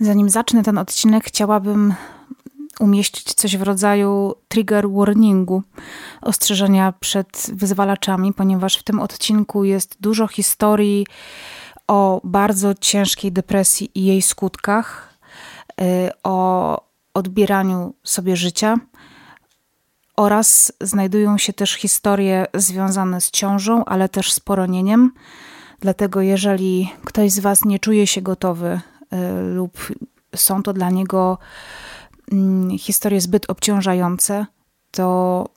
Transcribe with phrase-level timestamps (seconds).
[0.00, 1.94] Zanim zacznę ten odcinek, chciałabym
[2.80, 5.62] umieścić coś w rodzaju trigger warningu,
[6.22, 11.06] ostrzeżenia przed wyzwalaczami, ponieważ w tym odcinku jest dużo historii
[11.86, 15.14] o bardzo ciężkiej depresji i jej skutkach,
[15.80, 16.80] y, o
[17.14, 18.76] odbieraniu sobie życia
[20.16, 25.12] oraz znajdują się też historie związane z ciążą, ale też z poronieniem.
[25.80, 28.80] Dlatego, jeżeli ktoś z Was nie czuje się gotowy
[29.54, 29.88] lub
[30.36, 31.38] są to dla niego
[32.32, 34.46] mm, historie zbyt obciążające,
[34.90, 35.48] to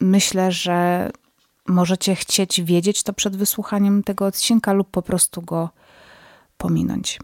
[0.00, 1.10] myślę, że
[1.68, 5.70] możecie chcieć wiedzieć to przed wysłuchaniem tego odcinka lub po prostu go
[6.56, 7.18] pominąć.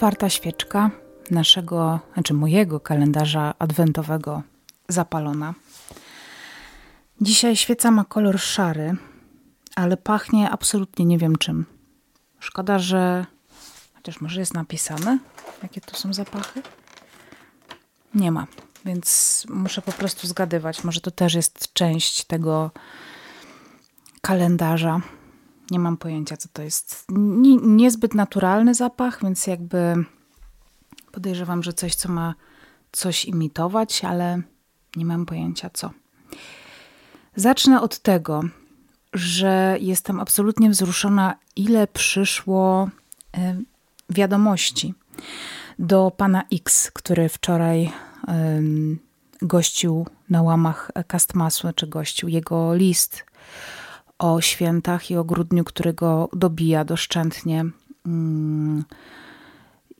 [0.00, 0.90] Czwarta świeczka
[1.30, 4.42] naszego, znaczy mojego kalendarza adwentowego
[4.88, 5.54] zapalona.
[7.20, 8.96] Dzisiaj świeca ma kolor szary,
[9.76, 11.66] ale pachnie absolutnie nie wiem czym.
[12.38, 13.26] Szkoda, że.
[13.94, 15.18] Chociaż może jest napisane,
[15.62, 16.62] jakie tu są zapachy.
[18.14, 18.46] Nie ma,
[18.84, 20.84] więc muszę po prostu zgadywać.
[20.84, 22.70] Może to też jest część tego
[24.20, 25.00] kalendarza.
[25.70, 27.06] Nie mam pojęcia, co to jest.
[27.62, 30.04] niezbyt naturalny zapach, więc jakby
[31.12, 32.34] podejrzewam, że coś, co ma
[32.92, 34.42] coś imitować, ale
[34.96, 35.90] nie mam pojęcia co.
[37.36, 38.42] Zacznę od tego,
[39.12, 42.90] że jestem absolutnie wzruszona, ile przyszło
[43.36, 43.60] e,
[44.10, 44.94] wiadomości
[45.78, 47.92] do pana X, który wczoraj
[49.42, 53.24] gościł na łamach Kastmasu, czy gościł jego list
[54.20, 57.64] o świętach i o grudniu, którego dobija doszczętnie.
[58.06, 58.84] Mm.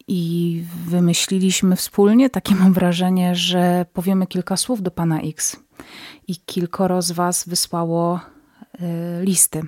[0.08, 5.56] I wymyśliliśmy wspólnie, takie mam wrażenie, że powiemy kilka słów do pana X.
[6.28, 8.20] I kilkoro z was wysłało
[8.74, 9.62] y, listy.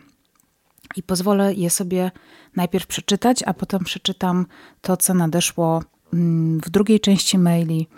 [0.96, 2.10] I pozwolę je sobie
[2.56, 4.46] najpierw przeczytać, a potem przeczytam
[4.80, 7.88] to, co nadeszło mm, w drugiej części maili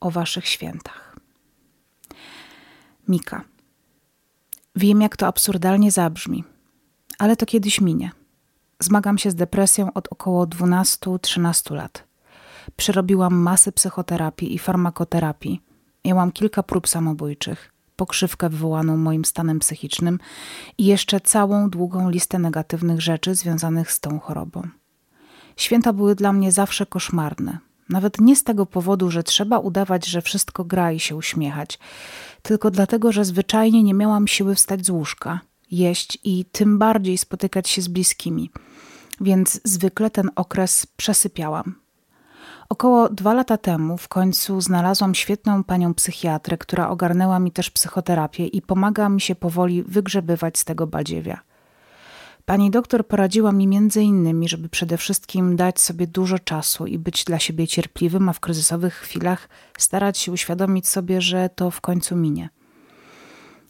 [0.00, 1.16] o waszych świętach.
[3.08, 3.44] Mika.
[4.78, 6.44] Wiem, jak to absurdalnie zabrzmi,
[7.18, 8.10] ale to kiedyś minie.
[8.80, 12.04] Zmagam się z depresją od około 12-13 lat.
[12.76, 15.62] Przerobiłam masę psychoterapii i farmakoterapii.
[16.04, 20.18] Miałam kilka prób samobójczych, pokrzywkę wywołaną moim stanem psychicznym
[20.78, 24.62] i jeszcze całą długą listę negatywnych rzeczy związanych z tą chorobą.
[25.56, 27.58] Święta były dla mnie zawsze koszmarne.
[27.88, 31.78] Nawet nie z tego powodu, że trzeba udawać, że wszystko gra i się uśmiechać,
[32.42, 35.40] tylko dlatego, że zwyczajnie nie miałam siły wstać z łóżka,
[35.70, 38.50] jeść i tym bardziej spotykać się z bliskimi,
[39.20, 41.74] więc zwykle ten okres przesypiałam.
[42.68, 48.46] Około dwa lata temu w końcu znalazłam świetną panią psychiatrę, która ogarnęła mi też psychoterapię
[48.46, 51.40] i pomaga mi się powoli wygrzebywać z tego badziewia.
[52.48, 57.24] Pani doktor poradziła mi między innymi, żeby przede wszystkim dać sobie dużo czasu i być
[57.24, 59.48] dla siebie cierpliwym, a w kryzysowych chwilach
[59.78, 62.48] starać się uświadomić sobie, że to w końcu minie.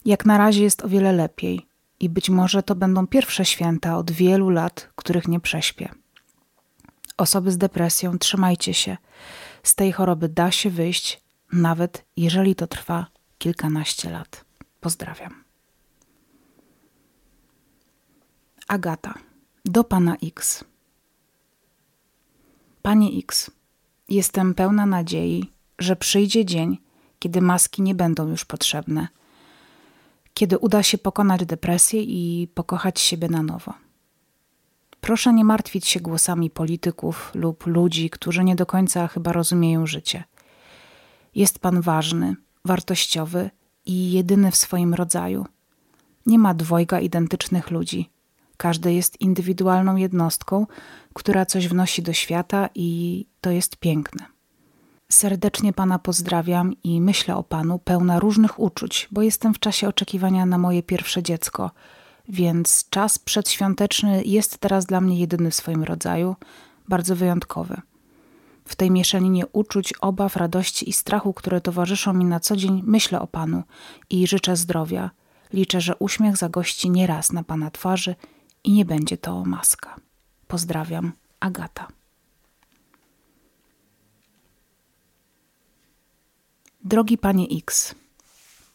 [0.05, 1.67] Jak na razie jest o wiele lepiej
[1.99, 5.89] i być może to będą pierwsze święta od wielu lat, których nie prześpię.
[7.17, 8.97] Osoby z depresją, trzymajcie się.
[9.63, 11.21] Z tej choroby da się wyjść,
[11.53, 13.07] nawet jeżeli to trwa
[13.37, 14.45] kilkanaście lat.
[14.79, 15.48] Pozdrawiam.
[18.69, 19.13] Agata,
[19.65, 20.63] do pana X.
[22.81, 23.51] Panie X,
[24.09, 26.77] jestem pełna nadziei, że przyjdzie dzień,
[27.19, 29.07] kiedy maski nie będą już potrzebne,
[30.33, 33.73] kiedy uda się pokonać depresję i pokochać siebie na nowo.
[35.01, 40.23] Proszę nie martwić się głosami polityków lub ludzi, którzy nie do końca chyba rozumieją życie.
[41.35, 42.35] Jest pan ważny,
[42.65, 43.49] wartościowy
[43.85, 45.45] i jedyny w swoim rodzaju.
[46.25, 48.09] Nie ma dwojga identycznych ludzi
[48.59, 50.67] każdy jest indywidualną jednostką,
[51.13, 54.25] która coś wnosi do świata i to jest piękne.
[55.11, 60.45] Serdecznie Pana pozdrawiam i myślę o Panu pełna różnych uczuć, bo jestem w czasie oczekiwania
[60.45, 61.71] na moje pierwsze dziecko,
[62.29, 66.35] więc czas przedświąteczny jest teraz dla mnie jedyny w swoim rodzaju,
[66.87, 67.81] bardzo wyjątkowy.
[68.65, 73.21] W tej mieszaninie uczuć, obaw, radości i strachu, które towarzyszą mi na co dzień, myślę
[73.21, 73.63] o Panu
[74.09, 75.11] i życzę zdrowia.
[75.53, 78.15] Liczę, że uśmiech zagości nieraz na Pana twarzy
[78.63, 79.95] i nie będzie to maska.
[80.47, 81.87] Pozdrawiam, Agata.
[86.83, 87.95] Drogi panie X,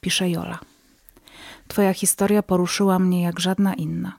[0.00, 0.58] pisze Jola.
[1.68, 4.18] Twoja historia poruszyła mnie jak żadna inna.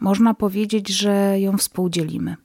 [0.00, 2.36] Można powiedzieć, że ją współdzielimy.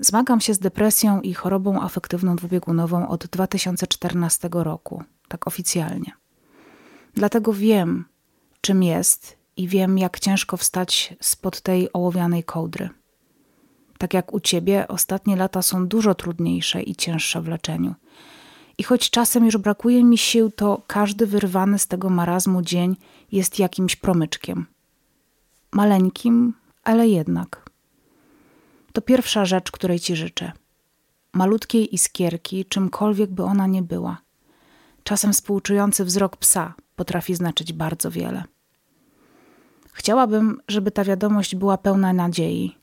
[0.00, 6.12] Zmagam się z depresją i chorobą afektywną dwubiegunową od 2014 roku, tak oficjalnie.
[7.14, 8.04] Dlatego wiem,
[8.60, 12.88] czym jest i wiem, jak ciężko wstać spod tej ołowianej kołdry.
[13.98, 17.94] Tak jak u ciebie, ostatnie lata są dużo trudniejsze i cięższe w leczeniu.
[18.78, 22.96] I choć czasem już brakuje mi sił, to każdy wyrwany z tego marazmu dzień
[23.32, 24.66] jest jakimś promyczkiem.
[25.72, 27.70] Maleńkim, ale jednak.
[28.92, 30.52] To pierwsza rzecz, której ci życzę.
[31.32, 34.18] Malutkiej iskierki, czymkolwiek by ona nie była.
[35.02, 38.44] Czasem współczujący wzrok psa potrafi znaczyć bardzo wiele.
[39.98, 42.76] Chciałabym, żeby ta wiadomość była pełna nadziei,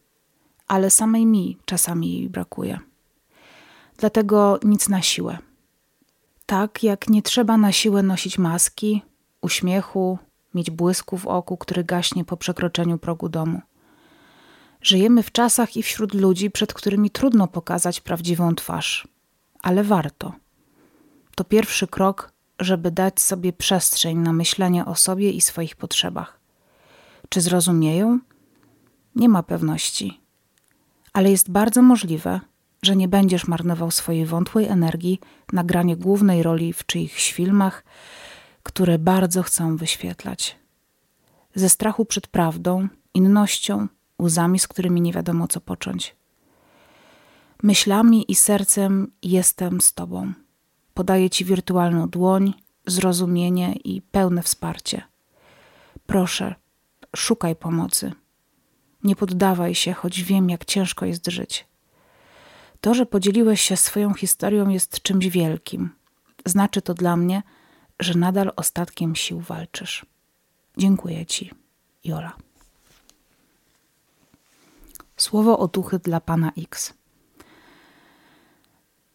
[0.67, 2.79] ale samej mi czasami jej brakuje.
[3.97, 5.37] Dlatego nic na siłę.
[6.45, 9.01] Tak jak nie trzeba na siłę nosić maski,
[9.41, 10.17] uśmiechu,
[10.53, 13.61] mieć błysku w oku, który gaśnie po przekroczeniu progu domu.
[14.81, 19.07] Żyjemy w czasach i wśród ludzi, przed którymi trudno pokazać prawdziwą twarz,
[19.59, 20.33] ale warto.
[21.35, 26.44] To pierwszy krok, żeby dać sobie przestrzeń na myślenie o sobie i swoich potrzebach.
[27.29, 28.19] Czy zrozumieją?
[29.15, 30.21] Nie ma pewności,
[31.13, 32.39] ale jest bardzo możliwe,
[32.81, 35.19] że nie będziesz marnował swojej wątłej energii
[35.53, 37.83] na granie głównej roli w czyichś filmach,
[38.63, 40.59] które bardzo chcą wyświetlać.
[41.55, 43.87] Ze strachu przed prawdą, innością,
[44.21, 46.15] łzami, z którymi nie wiadomo co począć.
[47.63, 50.33] Myślami i sercem jestem z Tobą.
[50.93, 52.53] Podaję Ci wirtualną dłoń,
[52.87, 55.01] zrozumienie i pełne wsparcie.
[56.05, 56.55] Proszę,
[57.15, 58.11] szukaj pomocy.
[59.03, 61.65] Nie poddawaj się, choć wiem, jak ciężko jest żyć.
[62.81, 65.89] To, że podzieliłeś się swoją historią, jest czymś wielkim.
[66.45, 67.43] Znaczy to dla mnie,
[67.99, 70.05] że nadal ostatkiem sił walczysz.
[70.77, 71.51] Dziękuję Ci,
[72.03, 72.35] Jola.
[75.17, 76.93] Słowo otuchy dla pana X.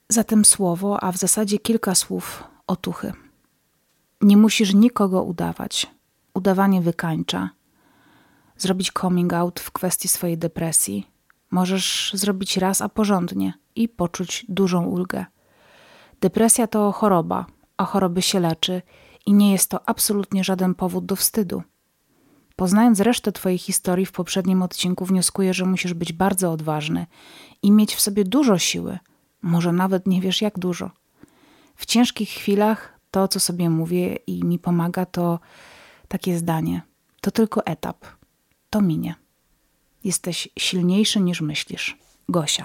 [0.09, 3.13] Zatem słowo, a w zasadzie kilka słów otuchy.
[4.21, 5.87] Nie musisz nikogo udawać.
[6.35, 7.51] Udawanie wykańcza.
[8.61, 11.07] Zrobić coming out w kwestii swojej depresji
[11.51, 15.25] możesz zrobić raz, a porządnie i poczuć dużą ulgę.
[16.21, 17.47] Depresja to choroba,
[17.77, 18.83] a choroby się leczy
[19.27, 21.63] i nie jest to absolutnie żaden powód do wstydu.
[22.57, 27.07] Poznając resztę Twojej historii w poprzednim odcinku, wnioskuję, że musisz być bardzo odważny
[27.63, 28.99] i mieć w sobie dużo siły.
[29.43, 30.91] Może nawet nie wiesz, jak dużo.
[31.77, 35.41] W ciężkich chwilach to, co sobie mówię i mi pomaga, to
[36.09, 36.83] takie zdanie:
[37.21, 38.20] to tylko etap.
[38.71, 39.15] To minie.
[40.05, 41.99] Jesteś silniejszy niż myślisz.
[42.29, 42.65] Gosia.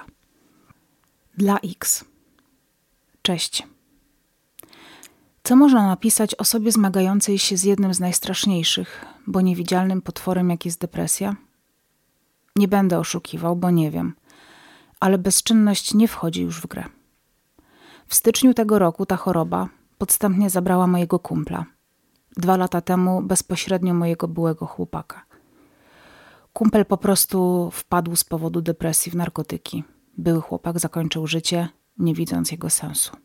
[1.36, 2.04] Dla X.
[3.22, 3.62] Cześć.
[5.42, 10.64] Co można napisać o sobie zmagającej się z jednym z najstraszniejszych, bo niewidzialnym potworem, jak
[10.64, 11.36] jest depresja?
[12.56, 14.14] Nie będę oszukiwał, bo nie wiem,
[15.00, 16.84] ale bezczynność nie wchodzi już w grę.
[18.06, 19.68] W styczniu tego roku ta choroba
[19.98, 21.64] podstępnie zabrała mojego kumpla.
[22.36, 25.25] Dwa lata temu bezpośrednio mojego byłego chłopaka.
[26.56, 29.84] Kumpel po prostu wpadł z powodu depresji w narkotyki.
[30.18, 31.68] Były chłopak zakończył życie,
[31.98, 33.16] nie widząc jego sensu.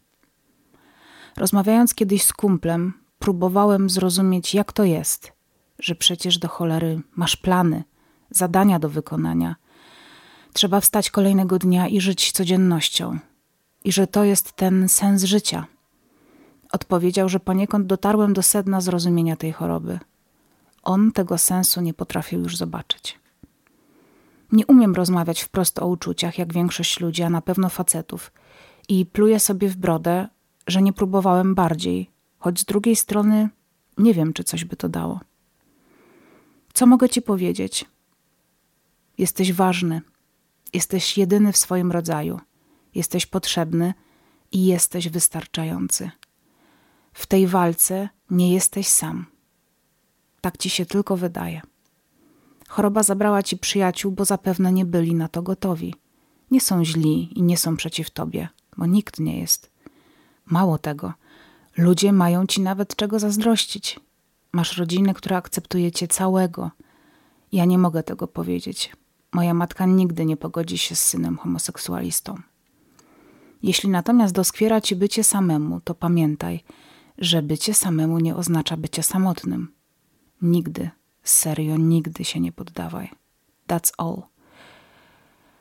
[1.38, 5.32] Rozmawiając kiedyś z kumplem, próbowałem zrozumieć, jak to jest,
[5.80, 7.84] że przecież do cholery masz plany,
[8.30, 9.56] zadania do wykonania.
[10.54, 13.20] Trzeba wstać kolejnego dnia i żyć codziennością,
[13.84, 15.66] i że to jest ten sens życia.
[16.72, 20.00] Odpowiedział, że poniekąd dotarłem do sedna zrozumienia tej choroby.
[20.84, 23.21] On tego sensu nie potrafił już zobaczyć.
[24.52, 28.32] Nie umiem rozmawiać wprost o uczuciach, jak większość ludzi, a na pewno facetów,
[28.90, 30.28] i pluję sobie w brodę,
[30.68, 33.50] że nie próbowałem bardziej, choć z drugiej strony
[33.98, 35.20] nie wiem, czy coś by to dało.
[36.74, 37.86] Co mogę ci powiedzieć?
[39.18, 40.02] Jesteś ważny,
[40.74, 42.40] jesteś jedyny w swoim rodzaju,
[42.96, 43.94] jesteś potrzebny
[44.52, 46.12] i jesteś wystarczający.
[47.14, 49.26] W tej walce nie jesteś sam.
[50.42, 51.62] Tak ci się tylko wydaje.
[52.72, 55.96] Choroba zabrała ci przyjaciół, bo zapewne nie byli na to gotowi.
[56.52, 59.72] Nie są źli i nie są przeciw tobie, bo nikt nie jest.
[60.46, 61.14] Mało tego,
[61.78, 64.00] ludzie mają ci nawet czego zazdrościć.
[64.52, 66.72] Masz rodzinę, która akceptuje cię całego.
[67.52, 68.92] Ja nie mogę tego powiedzieć.
[69.32, 72.36] Moja matka nigdy nie pogodzi się z synem homoseksualistą.
[73.64, 76.64] Jeśli natomiast doskwiera ci bycie samemu, to pamiętaj,
[77.18, 79.72] że bycie samemu nie oznacza bycie samotnym.
[80.42, 80.90] Nigdy,
[81.24, 83.10] serio, nigdy się nie poddawaj.
[83.68, 84.22] That's all.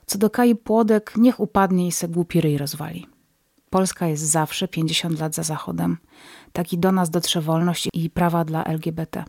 [0.07, 3.07] Co do Kai Płodek, niech upadnie i se głupi ryj rozwali.
[3.71, 5.99] Polska jest zawsze 50 lat za Zachodem.
[6.53, 9.25] Taki do nas dotrze wolność i prawa dla LGBT.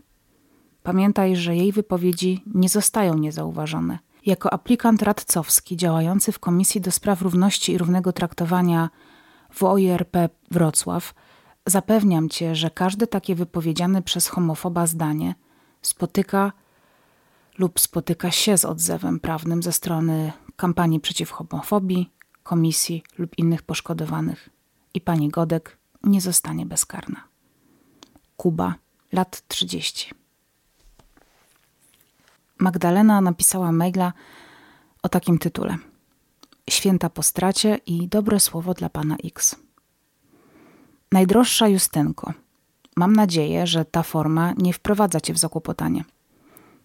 [0.84, 4.00] Pamiętaj, że jej wypowiedzi nie zostają niezauważone.
[4.26, 8.90] Jako aplikant radcowski działający w Komisji do Spraw Równości i Równego Traktowania
[9.54, 10.18] w OIRP
[10.52, 11.14] Wrocław,
[11.66, 15.36] zapewniam cię, że każde takie wypowiedziane przez homofoba zdanie
[15.82, 16.52] spotyka
[17.58, 22.12] lub spotyka się z odzewem prawnym ze strony kampanii przeciw homofobii,
[22.44, 24.50] komisji lub innych poszkodowanych
[24.94, 27.24] i pani Godek nie zostanie bezkarna.
[28.38, 28.76] Kuba,
[29.12, 30.12] lat 30.
[32.60, 34.14] Magdalena napisała maila
[35.04, 35.78] o takim tytule:
[36.70, 39.56] Święta po stracie i dobre słowo dla pana X.
[41.12, 42.34] Najdroższa Justynko,
[42.96, 46.04] mam nadzieję, że ta forma nie wprowadza cię w zakłopotanie.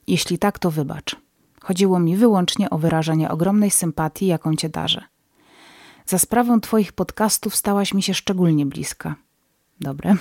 [0.06, 1.16] Jeśli tak, to wybacz.
[1.62, 5.02] Chodziło mi wyłącznie o wyrażenie ogromnej sympatii, jaką cię darzę.
[6.06, 9.14] Za sprawą Twoich podcastów stałaś mi się szczególnie bliska.
[9.80, 10.16] Dobre.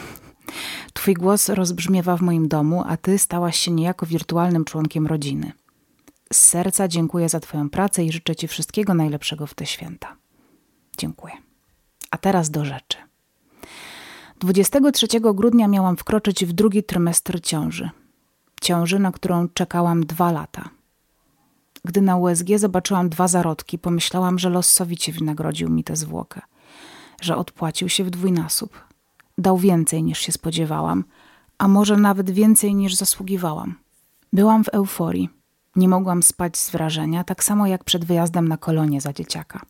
[0.94, 5.52] Twój głos rozbrzmiewa w moim domu, a Ty stałaś się niejako wirtualnym członkiem rodziny.
[6.34, 10.16] Z serca dziękuję za Twoją pracę i życzę Ci wszystkiego najlepszego w te święta.
[10.98, 11.34] Dziękuję.
[12.12, 12.98] A teraz do rzeczy.
[14.40, 17.90] 23 grudnia miałam wkroczyć w drugi trymestr ciąży.
[18.62, 20.70] Ciąży, na którą czekałam dwa lata.
[21.86, 26.42] Gdy na USG zobaczyłam dwa zarodki, pomyślałam, że los sowicie wynagrodził mi tę zwłokę,
[27.22, 28.82] że odpłacił się w dwójnasób.
[29.38, 31.04] Dał więcej niż się spodziewałam,
[31.58, 33.76] a może nawet więcej niż zasługiwałam.
[34.34, 35.30] Byłam w euforii.
[35.76, 39.62] Nie mogłam spać z wrażenia, tak samo jak przed wyjazdem na kolonie za dzieciaka.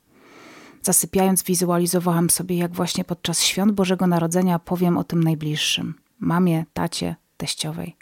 [0.85, 7.15] Zasypiając, wizualizowałam sobie, jak właśnie podczas świąt Bożego Narodzenia powiem o tym najbliższym mamie, tacie,
[7.37, 7.95] teściowej.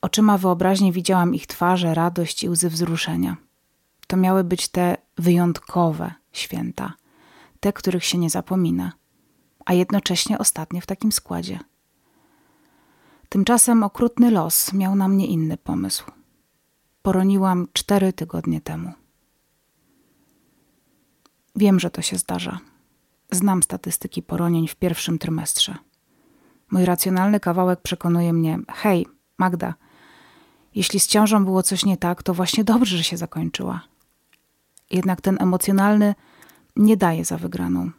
[0.00, 3.36] Oczyma wyobraźni widziałam ich twarze, radość i łzy wzruszenia.
[4.06, 6.92] To miały być te wyjątkowe święta,
[7.60, 8.92] te, których się nie zapomina,
[9.64, 11.58] a jednocześnie ostatnie w takim składzie.
[13.28, 16.04] Tymczasem okrutny los miał na mnie inny pomysł.
[17.02, 19.01] Poroniłam cztery tygodnie temu.
[21.56, 22.58] Wiem, że to się zdarza.
[23.30, 25.76] Znam statystyki poronień w pierwszym trymestrze.
[26.70, 29.06] Mój racjonalny kawałek przekonuje mnie: hej,
[29.38, 29.74] Magda,
[30.74, 33.80] jeśli z ciążą było coś nie tak, to właśnie dobrze, że się zakończyła.
[34.90, 36.14] Jednak ten emocjonalny
[36.76, 37.90] nie daje za wygraną.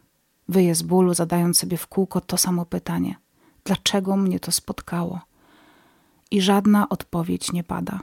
[0.48, 3.16] Wyje z bólu, zadając sobie w kółko to samo pytanie:
[3.64, 5.20] dlaczego mnie to spotkało?
[6.30, 8.00] I żadna odpowiedź nie pada.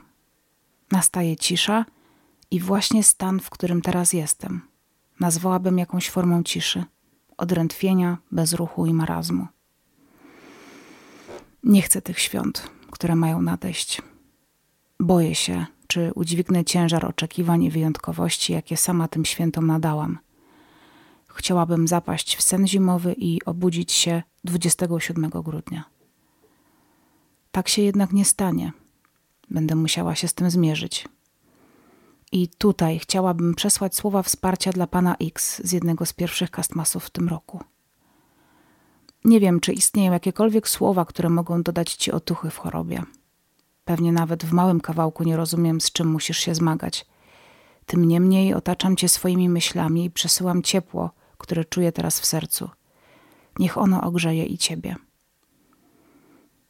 [0.90, 1.84] Nastaje cisza
[2.50, 4.60] i właśnie stan, w którym teraz jestem,
[5.20, 6.84] nazwałabym jakąś formą ciszy,
[7.36, 9.46] odrętwienia, bezruchu i marazmu.
[11.64, 14.02] Nie chcę tych świąt, które mają nadejść.
[15.00, 20.18] Boję się, czy udźwignę ciężar oczekiwań i wyjątkowości, jakie sama tym świętom nadałam.
[21.26, 25.84] Chciałabym zapaść w sen zimowy i obudzić się 27 grudnia.
[27.52, 28.72] Tak się jednak nie stanie.
[29.50, 31.08] Będę musiała się z tym zmierzyć.
[32.32, 37.10] I tutaj chciałabym przesłać słowa wsparcia dla pana X z jednego z pierwszych kastmasów w
[37.10, 37.60] tym roku.
[39.24, 43.02] Nie wiem, czy istnieją jakiekolwiek słowa, które mogą dodać ci otuchy w chorobie.
[43.84, 47.06] Pewnie nawet w małym kawałku nie rozumiem, z czym musisz się zmagać.
[47.86, 52.70] Tym niemniej otaczam cię swoimi myślami i przesyłam ciepło, które czuję teraz w sercu.
[53.58, 54.96] Niech ono ogrzeje i ciebie.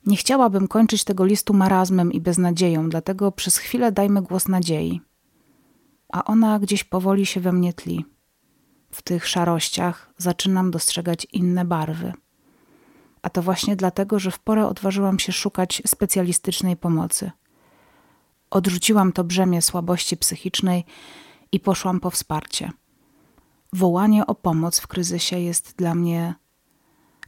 [0.06, 5.00] Nie chciałabym kończyć tego listu marazmem i beznadzieją, dlatego przez chwilę dajmy głos nadziei.
[6.12, 8.04] A ona gdzieś powoli się we mnie tli.
[8.92, 12.12] W tych szarościach zaczynam dostrzegać inne barwy
[13.22, 17.30] a to właśnie dlatego, że w porę odważyłam się szukać specjalistycznej pomocy.
[18.50, 20.84] Odrzuciłam to brzemię słabości psychicznej
[21.52, 22.70] i poszłam po wsparcie.
[23.72, 26.34] Wołanie o pomoc w kryzysie jest dla mnie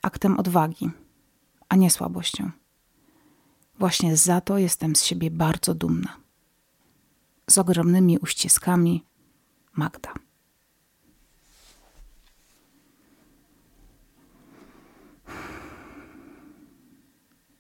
[0.02, 0.90] aktem odwagi,
[1.68, 2.50] a nie słabością.
[3.78, 6.23] Właśnie za to jestem z siebie bardzo dumna.
[7.50, 9.04] Z ogromnymi uściskami
[9.72, 10.12] Magda.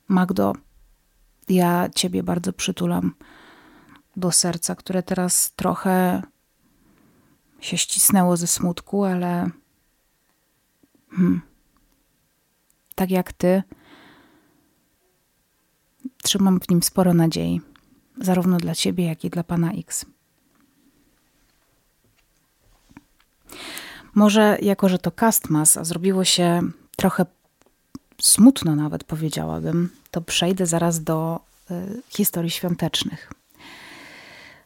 [0.08, 0.52] Magdo,
[1.48, 3.14] ja Ciebie bardzo przytulam
[4.16, 6.22] do serca, które teraz trochę
[7.60, 9.50] się ścisnęło ze smutku, ale
[11.10, 11.40] hmm,
[12.94, 13.62] tak jak Ty,
[16.22, 17.60] trzymam w nim sporo nadziei,
[18.20, 20.06] zarówno dla Ciebie, jak i dla Pana X.
[24.14, 26.60] Może jako, że to Castmas, a zrobiło się
[26.96, 27.26] trochę
[28.20, 31.40] smutno nawet powiedziałabym, to przejdę zaraz do
[31.70, 33.32] y, historii świątecznych.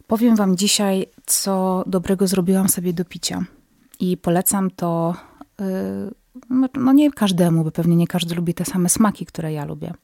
[0.07, 3.45] Powiem Wam dzisiaj, co dobrego zrobiłam sobie do picia.
[4.01, 5.15] I polecam to
[6.51, 9.95] no, no nie każdemu, bo pewnie nie każdy lubi te same smaki, które ja lubię.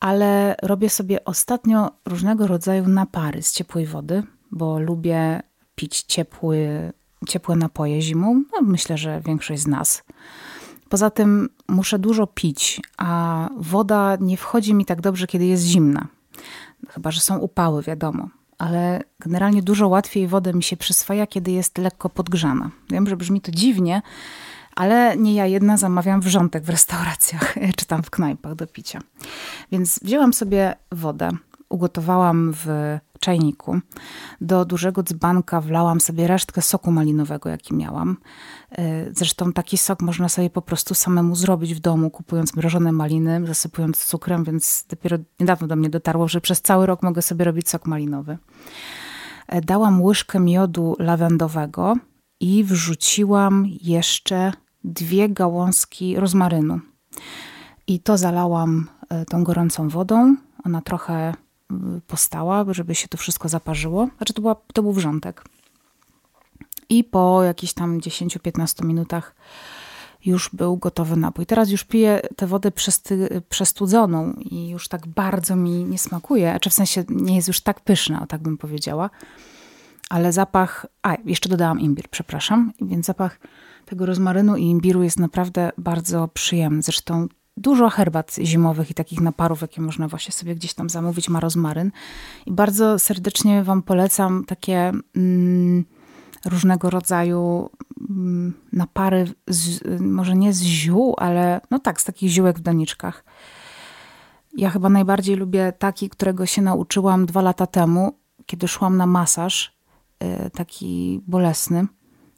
[0.00, 5.42] Ale robię sobie ostatnio różnego rodzaju napary z ciepłej wody, bo lubię
[5.74, 6.92] pić ciepły,
[7.28, 8.44] ciepłe napoje zimą.
[8.52, 10.04] No, myślę, że większość z nas.
[10.88, 16.06] Poza tym muszę dużo pić, a woda nie wchodzi mi tak dobrze, kiedy jest zimna.
[16.88, 18.28] Chyba, że są upały, wiadomo.
[18.58, 22.70] Ale generalnie dużo łatwiej wodę mi się przyswaja, kiedy jest lekko podgrzana.
[22.90, 24.02] Wiem, że brzmi to dziwnie,
[24.78, 29.00] ale nie ja jedna zamawiam wrzątek w restauracjach czy tam w knajpach do picia.
[29.72, 31.30] Więc wzięłam sobie wodę,
[31.68, 33.80] ugotowałam w czajniku.
[34.40, 38.16] Do dużego dzbanka wlałam sobie resztkę soku malinowego, jaki miałam.
[38.72, 43.46] E, zresztą taki sok można sobie po prostu samemu zrobić w domu, kupując mrożone maliny,
[43.46, 47.68] zasypując cukrem, więc dopiero niedawno do mnie dotarło, że przez cały rok mogę sobie robić
[47.68, 48.38] sok malinowy.
[49.48, 51.96] E, dałam łyżkę miodu lawendowego
[52.40, 54.52] i wrzuciłam jeszcze
[54.84, 56.80] dwie gałązki rozmarynu.
[57.86, 60.36] I to zalałam e, tą gorącą wodą.
[60.64, 61.34] Ona trochę
[62.06, 64.08] postała, żeby się to wszystko zaparzyło.
[64.16, 65.44] Znaczy to, była, to był wrzątek.
[66.88, 69.34] I po jakichś tam 10-15 minutach
[70.24, 71.46] już był gotowy napój.
[71.46, 72.72] Teraz już piję tę wodę
[73.48, 77.80] przestudzoną i już tak bardzo mi nie smakuje, czy w sensie nie jest już tak
[77.80, 79.10] pyszna, o tak bym powiedziała.
[80.10, 83.40] Ale zapach, a jeszcze dodałam imbir, przepraszam, więc zapach
[83.88, 86.82] tego rozmarynu i imbiru jest naprawdę bardzo przyjemny.
[86.82, 91.40] Zresztą dużo herbat zimowych i takich naparów, jakie można właśnie sobie gdzieś tam zamówić, ma
[91.40, 91.90] rozmaryn.
[92.46, 95.84] I bardzo serdecznie Wam polecam takie mm,
[96.44, 97.70] różnego rodzaju
[98.10, 103.24] mm, napary, z, może nie z ziół, ale no tak, z takich ziółek w doniczkach.
[104.56, 109.78] Ja chyba najbardziej lubię taki, którego się nauczyłam dwa lata temu, kiedy szłam na masaż,
[110.46, 111.86] y, taki bolesny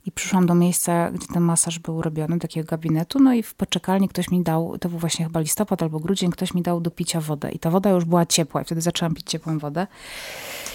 [0.07, 4.09] i przyszłam do miejsca, gdzie ten masaż był robiony, takiego gabinetu, no i w poczekalni
[4.09, 7.21] ktoś mi dał, to był właśnie chyba listopad albo grudzień, ktoś mi dał do picia
[7.21, 7.53] wodę.
[7.53, 9.87] I ta woda już była ciepła i wtedy zaczęłam pić ciepłą wodę.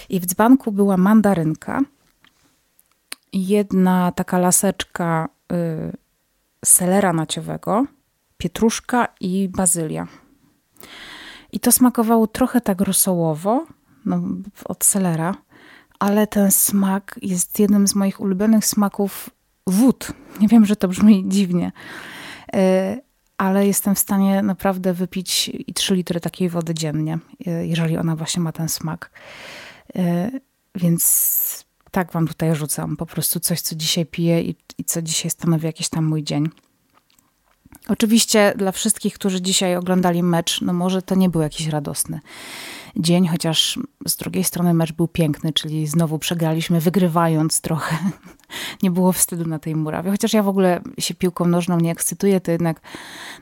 [0.09, 1.81] I w dzbanku była mandarynka,
[3.33, 5.97] jedna taka laseczka y,
[6.65, 7.85] selera naciowego,
[8.37, 10.07] pietruszka i bazylia.
[11.51, 13.65] I to smakowało trochę tak rosołowo,
[14.05, 14.21] no,
[14.65, 15.35] od selera,
[15.99, 19.29] ale ten smak jest jednym z moich ulubionych smaków
[19.67, 20.11] wód.
[20.39, 21.71] Nie wiem, że to brzmi dziwnie,
[22.53, 22.97] e,
[23.37, 28.15] ale jestem w stanie naprawdę wypić i 3 litry takiej wody dziennie, e, jeżeli ona
[28.15, 29.11] właśnie ma ten smak.
[29.95, 30.31] E,
[30.75, 32.97] więc tak wam tutaj rzucam.
[32.97, 36.49] Po prostu coś, co dzisiaj piję i, i co dzisiaj stanowi jakiś tam mój dzień.
[37.87, 42.19] Oczywiście dla wszystkich, którzy dzisiaj oglądali mecz, no może to nie był jakiś radosny
[42.97, 47.97] dzień, chociaż z drugiej strony mecz był piękny, czyli znowu przegraliśmy, wygrywając trochę.
[48.83, 50.11] nie było wstydu na tej murawie.
[50.11, 52.81] Chociaż ja w ogóle się piłką nożną nie ekscytuję, to jednak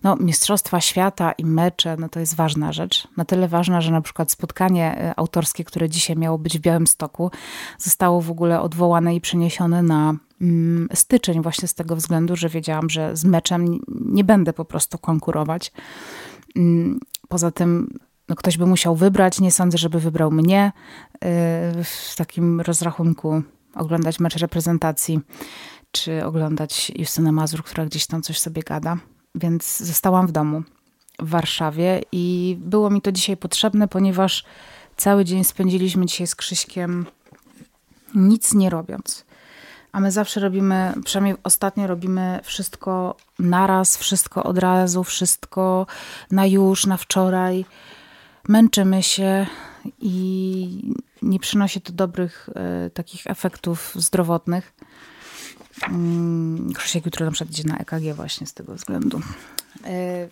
[0.03, 3.07] no, Mistrzostwa Świata i mecze, no to jest ważna rzecz.
[3.17, 7.31] Na tyle ważna, że na przykład spotkanie e, autorskie, które dzisiaj miało być w Białymstoku,
[7.77, 12.89] zostało w ogóle odwołane i przeniesione na mm, styczeń właśnie z tego względu, że wiedziałam,
[12.89, 15.71] że z meczem nie będę po prostu konkurować.
[16.55, 19.39] Mm, poza tym no ktoś by musiał wybrać.
[19.39, 20.71] Nie sądzę, żeby wybrał mnie
[21.15, 21.19] y,
[21.83, 23.43] w takim rozrachunku
[23.75, 25.19] oglądać mecz reprezentacji,
[25.91, 28.97] czy oglądać Justynę Mazur, która gdzieś tam coś sobie gada.
[29.35, 30.63] Więc zostałam w domu
[31.19, 34.43] w Warszawie i było mi to dzisiaj potrzebne, ponieważ
[34.97, 37.05] cały dzień spędziliśmy dzisiaj z Krzyśkiem
[38.15, 39.25] nic nie robiąc.
[39.91, 45.87] A my zawsze robimy, przynajmniej ostatnio robimy wszystko naraz, wszystko od razu, wszystko
[46.31, 47.65] na już, na wczoraj
[48.47, 49.47] męczymy się
[49.99, 54.73] i nie przynosi to dobrych e, takich efektów zdrowotnych.
[55.87, 59.21] Mm, Krzysiek jutro na przykład idzie na EKG właśnie z tego względu.
[59.85, 60.27] E,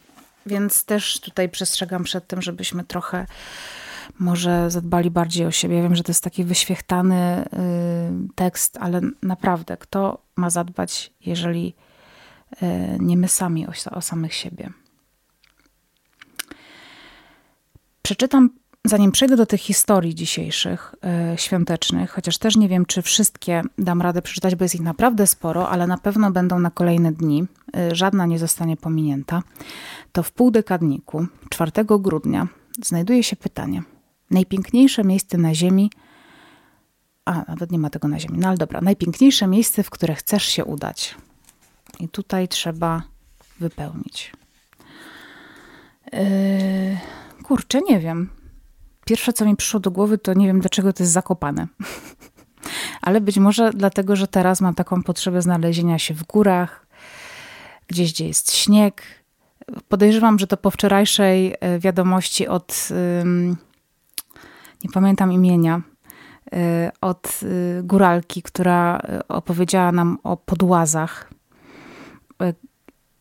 [0.45, 3.25] więc też tutaj przestrzegam przed tym, żebyśmy trochę
[4.19, 5.75] może zadbali bardziej o siebie.
[5.75, 7.47] Ja wiem, że to jest taki wyświechtany y,
[8.35, 11.73] tekst, ale naprawdę, kto ma zadbać, jeżeli
[12.53, 12.65] y,
[12.99, 14.69] nie my sami o, o samych siebie?
[18.11, 18.49] Przeczytam,
[18.85, 20.95] zanim przejdę do tych historii dzisiejszych,
[21.31, 25.27] yy, świątecznych, chociaż też nie wiem, czy wszystkie dam radę przeczytać, bo jest ich naprawdę
[25.27, 27.45] sporo, ale na pewno będą na kolejne dni.
[27.73, 29.43] Yy, żadna nie zostanie pominięta.
[30.11, 32.47] To w półdekadniku, 4 grudnia,
[32.83, 33.83] znajduje się pytanie.
[34.31, 35.91] Najpiękniejsze miejsce na Ziemi.
[37.25, 38.37] A, nawet nie ma tego na Ziemi.
[38.37, 38.81] No ale dobra.
[38.81, 41.15] Najpiękniejsze miejsce, w które chcesz się udać.
[41.99, 43.03] I tutaj trzeba
[43.59, 44.33] wypełnić.
[46.13, 48.29] Yy, Kurczę, nie wiem.
[49.05, 51.67] Pierwsze, co mi przyszło do głowy, to nie wiem, dlaczego to jest zakopane.
[53.01, 56.87] Ale być może dlatego, że teraz mam taką potrzebę znalezienia się w górach,
[57.87, 59.01] gdzieś, gdzie jest śnieg.
[59.87, 62.89] Podejrzewam, że to po wczorajszej e, wiadomości od,
[64.83, 65.81] nie pamiętam imienia,
[66.53, 71.29] e, od e, góralki, która opowiedziała nam o podłazach.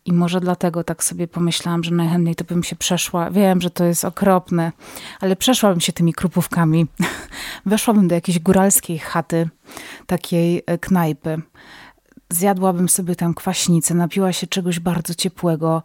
[0.04, 3.30] I może dlatego tak sobie pomyślałam, że najchętniej to bym się przeszła.
[3.30, 4.72] Wiem, że to jest okropne,
[5.20, 6.86] ale przeszłabym się tymi krupówkami.
[7.66, 9.48] Weszłabym do jakiejś góralskiej chaty,
[10.06, 11.42] takiej knajpy
[12.30, 15.82] zjadłabym sobie tam kwaśnicę, napiła się czegoś bardzo ciepłego,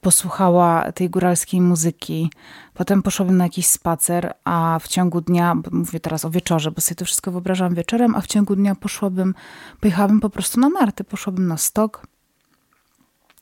[0.00, 2.30] posłuchała tej góralskiej muzyki.
[2.74, 6.96] Potem poszłabym na jakiś spacer, a w ciągu dnia, mówię teraz o wieczorze, bo sobie
[6.96, 9.34] to wszystko wyobrażam wieczorem, a w ciągu dnia poszłabym,
[9.80, 12.06] pojechałabym po prostu na narty, poszłabym na stok,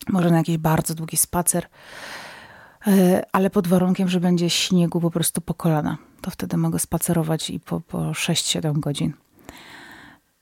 [0.08, 1.66] może na jakiś bardzo długi spacer,
[2.86, 5.96] e, ale pod warunkiem, że będzie śniegu po prostu po kolana.
[6.20, 9.12] To wtedy mogę spacerować i po, po 6-7 godzin.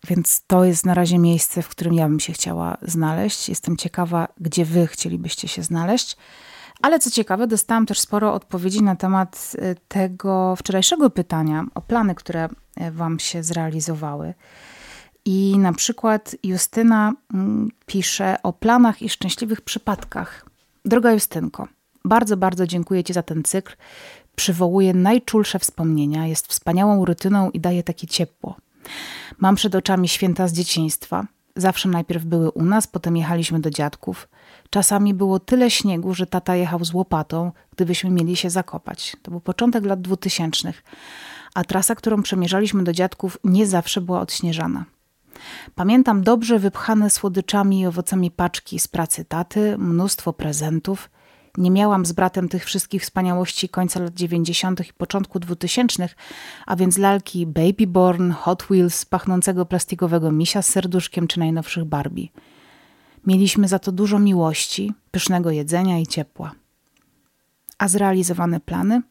[0.09, 3.49] Więc to jest na razie miejsce, w którym ja bym się chciała znaleźć.
[3.49, 6.17] Jestem ciekawa, gdzie wy chcielibyście się znaleźć.
[6.83, 12.15] Ale co ciekawe, dostałam też sporo odpowiedzi na temat y, tego wczorajszego pytania o plany,
[12.15, 12.49] które
[12.81, 14.35] y, Wam się zrealizowały.
[15.25, 20.47] I na przykład Justyna mm, pisze o planach i szczęśliwych przypadkach.
[20.85, 21.69] Droga Justynko,
[22.05, 23.73] bardzo, bardzo dziękuję Ci za ten cykl.
[24.37, 28.57] Przywołuje najczulsze wspomnienia, jest wspaniałą rutyną i daje takie ciepło.
[29.39, 31.27] Mam przed oczami święta z dzieciństwa.
[31.57, 34.29] Zawsze najpierw były u nas, potem jechaliśmy do dziadków.
[34.71, 39.17] Czasami było tyle śniegu, że tata jechał z łopatą, gdybyśmy mieli się zakopać.
[39.23, 40.85] To był początek lat dwutysięcznych,
[41.55, 44.85] a trasa, którą przemierzaliśmy do dziadków, nie zawsze była odśnieżana.
[45.75, 51.11] Pamiętam dobrze wypchane słodyczami i owocami paczki z pracy taty, mnóstwo prezentów–
[51.59, 54.81] nie miałam z bratem tych wszystkich wspaniałości końca lat 90.
[54.81, 56.09] i początku 2000,
[56.67, 62.29] a więc lalki Baby Born, Hot Wheels, pachnącego plastikowego misia z serduszkiem czy najnowszych Barbie.
[63.27, 66.53] Mieliśmy za to dużo miłości, pysznego jedzenia i ciepła.
[67.79, 69.03] A zrealizowane plany?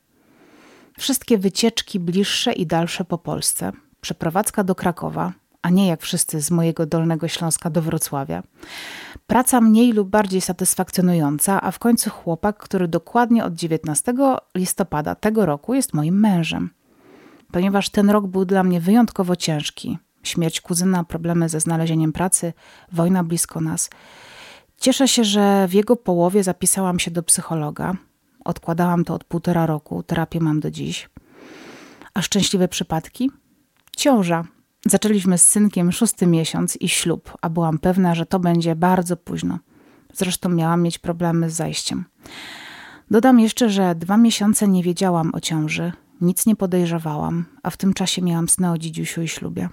[0.99, 6.51] Wszystkie wycieczki bliższe i dalsze po Polsce, przeprowadzka do Krakowa, a nie jak wszyscy z
[6.51, 8.43] mojego Dolnego Śląska do Wrocławia.
[9.27, 14.13] Praca mniej lub bardziej satysfakcjonująca, a w końcu chłopak, który dokładnie od 19
[14.55, 16.69] listopada tego roku jest moim mężem.
[17.51, 22.53] Ponieważ ten rok był dla mnie wyjątkowo ciężki śmierć kuzyna, problemy ze znalezieniem pracy,
[22.91, 23.89] wojna blisko nas.
[24.77, 27.93] Cieszę się, że w jego połowie zapisałam się do psychologa.
[28.45, 31.09] Odkładałam to od półtora roku, terapię mam do dziś.
[32.13, 33.31] A szczęśliwe przypadki?
[33.97, 34.43] Ciąża,
[34.85, 39.59] Zaczęliśmy z synkiem szósty miesiąc i ślub, a byłam pewna, że to będzie bardzo późno.
[40.13, 42.05] Zresztą miałam mieć problemy z zajściem.
[43.11, 47.93] Dodam jeszcze, że dwa miesiące nie wiedziałam o ciąży, nic nie podejrzewałam, a w tym
[47.93, 49.69] czasie miałam sny o dzidziusiu i ślubie.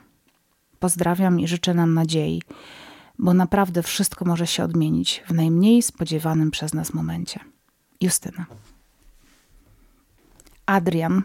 [0.79, 2.43] Pozdrawiam i życzę nam nadziei,
[3.19, 7.41] bo naprawdę wszystko może się odmienić w najmniej spodziewanym przez nas momencie.
[8.01, 8.47] Justyna.
[10.67, 11.23] Adrian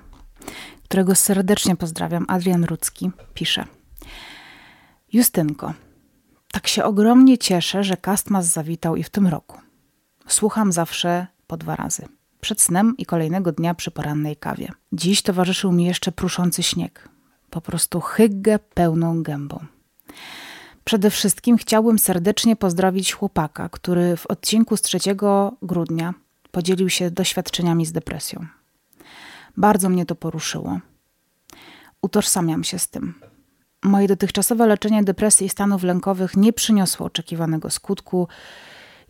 [0.92, 3.66] którego serdecznie pozdrawiam, Adrian Rudzki, pisze.
[5.14, 5.74] Justynko,
[6.52, 9.58] tak się ogromnie cieszę, że Kastmas zawitał i w tym roku.
[10.28, 12.08] Słucham zawsze po dwa razy.
[12.42, 14.72] Przed snem i kolejnego dnia przy porannej kawie.
[14.94, 17.10] Dziś towarzyszył mi jeszcze pruszący śnieg.
[17.50, 19.66] Po prostu hyggę pełną gębą.
[20.84, 24.98] Przede wszystkim chciałbym serdecznie pozdrowić chłopaka, który w odcinku z 3
[25.62, 26.14] grudnia
[26.52, 28.61] podzielił się doświadczeniami z depresją.
[29.58, 30.80] Bardzo mnie to poruszyło.
[32.02, 33.14] Utożsamiam się z tym.
[33.84, 38.28] Moje dotychczasowe leczenie depresji i stanów lękowych nie przyniosło oczekiwanego skutku.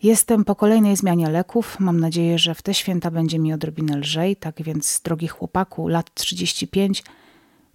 [0.02, 1.80] Jestem po kolejnej zmianie leków.
[1.80, 4.36] Mam nadzieję, że w te święta będzie mi odrobinę lżej.
[4.36, 7.04] Tak więc, drogi chłopaku, lat 35,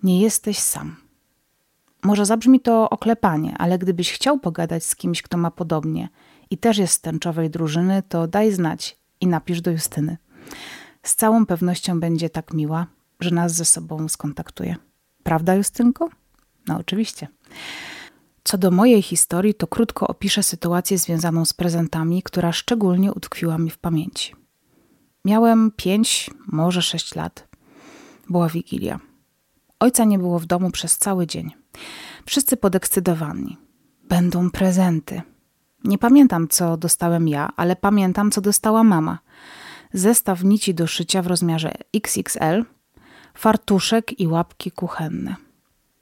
[0.03, 0.95] nie jesteś sam.
[2.03, 6.09] Może zabrzmi to oklepanie, ale gdybyś chciał pogadać z kimś, kto ma podobnie
[6.49, 10.17] i też jest z tęczowej drużyny, to daj znać i napisz do Justyny
[11.07, 12.87] z całą pewnością będzie tak miła,
[13.19, 14.75] że nas ze sobą skontaktuje.
[15.23, 16.09] Prawda, Justynko?
[16.67, 17.27] No, oczywiście.
[18.43, 23.69] Co do mojej historii, to krótko opiszę sytuację związaną z prezentami, która szczególnie utkwiła mi
[23.69, 24.35] w pamięci.
[25.25, 27.47] Miałem pięć, może sześć lat.
[28.29, 28.99] Była wigilia.
[29.79, 31.51] Ojca nie było w domu przez cały dzień.
[32.25, 33.57] Wszyscy podekscytowani.
[34.03, 35.21] Będą prezenty.
[35.83, 39.19] Nie pamiętam, co dostałem ja, ale pamiętam, co dostała mama
[39.93, 42.65] zestaw nici do szycia w rozmiarze XXL,
[43.33, 45.35] fartuszek i łapki kuchenne.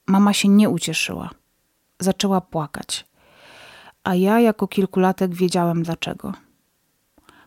[0.08, 1.30] Mama się nie ucieszyła.
[2.00, 3.06] Zaczęła płakać.
[4.04, 6.34] A ja jako kilkulatek wiedziałem dlaczego.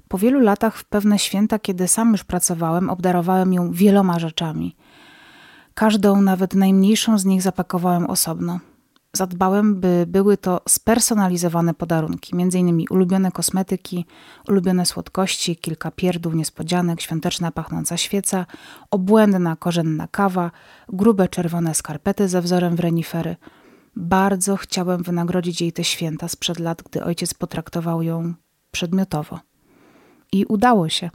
[0.09, 4.77] Po wielu latach w pewne święta, kiedy sam już pracowałem, obdarowałem ją wieloma rzeczami.
[5.75, 8.61] Każdą, nawet najmniejszą z nich zapakowałem osobno.
[9.13, 12.85] Zadbałem, by były to spersonalizowane podarunki, m.in.
[12.91, 14.07] ulubione kosmetyki,
[14.49, 18.47] ulubione słodkości, kilka pierdół, niespodzianek, świąteczna pachnąca świeca,
[18.91, 20.51] obłędna korzenna kawa,
[20.89, 23.37] grube czerwone skarpety ze wzorem w renifery.
[23.97, 28.35] Bardzo chciałem wynagrodzić jej te święta sprzed lat, gdy ojciec potraktował ją
[28.71, 29.41] przedmiotowo.
[30.33, 31.11] I udało się.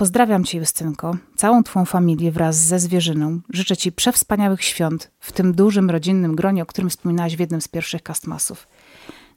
[0.00, 3.40] Pozdrawiam Cię, Justynko, całą Twą familię wraz ze zwierzyną.
[3.50, 7.68] Życzę Ci przewspaniałych świąt w tym dużym rodzinnym gronie, o którym wspominałaś w jednym z
[7.68, 8.68] pierwszych kastmasów.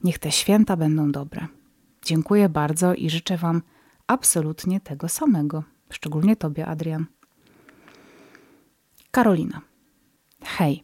[0.04, 1.48] Niech te święta będą dobre.
[2.06, 3.62] Dziękuję bardzo i życzę Wam
[4.08, 5.64] absolutnie tego samego.
[5.90, 7.06] Szczególnie Tobie, Adrian.
[9.12, 9.62] Karolina.
[10.44, 10.84] Hej.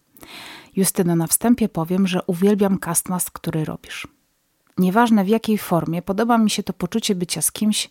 [0.76, 4.08] Justyno, na wstępie powiem, że uwielbiam kastmas, który robisz.
[4.78, 7.89] Nieważne w jakiej formie, podoba mi się to poczucie bycia z kimś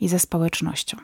[0.00, 0.96] i ze społecznością.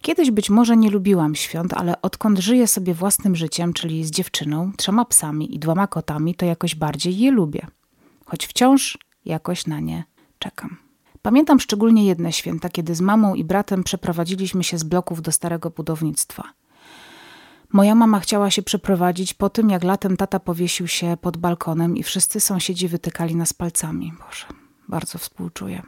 [0.00, 4.72] Kiedyś być może nie lubiłam świąt, ale odkąd żyję sobie własnym życiem, czyli z dziewczyną,
[4.76, 7.66] trzema psami i dwoma kotami, to jakoś bardziej je lubię.
[8.26, 10.04] Choć wciąż jakoś na nie
[10.38, 10.76] czekam.
[11.22, 15.70] Pamiętam szczególnie jedne święta, kiedy z mamą i bratem przeprowadziliśmy się z bloków do starego
[15.70, 16.44] budownictwa.
[17.72, 22.02] Moja mama chciała się przeprowadzić po tym, jak latem tata powiesił się pod balkonem i
[22.02, 24.12] wszyscy sąsiedzi wytykali nas palcami.
[24.18, 24.46] Boże,
[24.88, 25.82] bardzo współczuję.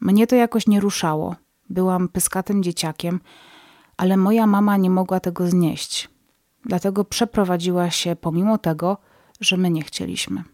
[0.00, 1.36] Mnie to jakoś nie ruszało.
[1.70, 3.20] Byłam pyskatym dzieciakiem,
[3.96, 6.10] ale moja mama nie mogła tego znieść.
[6.64, 8.98] Dlatego przeprowadziła się pomimo tego,
[9.40, 10.44] że my nie chcieliśmy.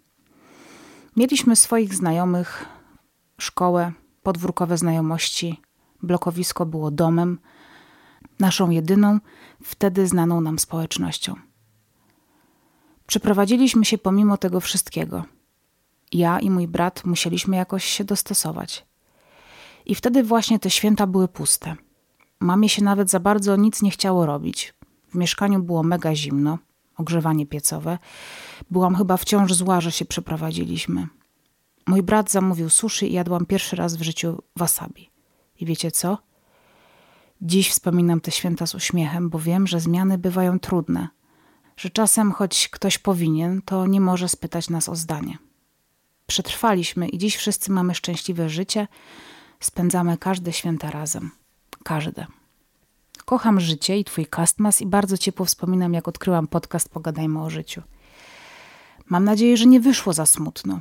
[1.16, 2.66] Mieliśmy swoich znajomych,
[3.38, 5.60] szkołę, podwórkowe znajomości.
[6.02, 7.38] Blokowisko było domem,
[8.40, 9.20] naszą jedyną,
[9.62, 11.34] wtedy znaną nam społecznością.
[13.06, 15.24] Przeprowadziliśmy się pomimo tego wszystkiego.
[16.12, 18.86] Ja i mój brat musieliśmy jakoś się dostosować.
[19.86, 21.76] I wtedy właśnie te święta były puste.
[22.40, 24.74] Mamie się nawet za bardzo nic nie chciało robić.
[25.08, 26.58] W mieszkaniu było mega zimno,
[26.96, 27.98] ogrzewanie piecowe.
[28.70, 31.08] Byłam chyba wciąż zła, że się przeprowadziliśmy.
[31.86, 35.10] Mój brat zamówił sushi i jadłam pierwszy raz w życiu wasabi.
[35.60, 36.18] I wiecie co?
[37.42, 41.08] Dziś wspominam te święta z uśmiechem, bo wiem, że zmiany bywają trudne.
[41.76, 45.38] Że czasem, choć ktoś powinien, to nie może spytać nas o zdanie.
[46.26, 48.88] Przetrwaliśmy i dziś wszyscy mamy szczęśliwe życie,
[49.64, 51.30] Spędzamy każde święta razem.
[51.84, 52.26] Każde.
[53.24, 57.82] Kocham życie i Twój kastmas i bardzo ciepło wspominam, jak odkryłam podcast Pogadajmy o życiu.
[59.08, 60.80] Mam nadzieję, że nie wyszło za smutno.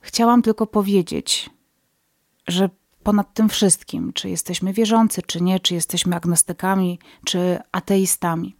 [0.00, 1.50] Chciałam tylko powiedzieć,
[2.48, 2.70] że
[3.02, 8.56] ponad tym wszystkim, czy jesteśmy wierzący, czy nie, czy jesteśmy agnostykami, czy ateistami,